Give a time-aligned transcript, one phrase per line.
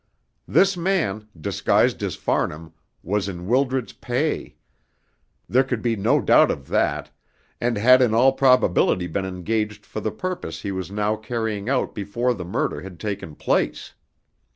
[0.47, 4.55] This man, disguised as Farnham, was in Wildred's pay,
[5.47, 7.11] there could be no doubt of that,
[7.61, 11.93] and had in all probability been engaged for the purpose he was now carrying out
[11.93, 13.93] before the murder had taken place.